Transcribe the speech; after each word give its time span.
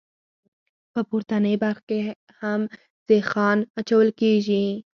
په 0.93 0.99
پورتنۍ 1.09 1.55
برخه 1.63 1.83
کې 1.89 1.99
هم 2.39 2.61
سیخان 3.07 3.57
اچول 3.79 4.07
کیږي 4.19 4.65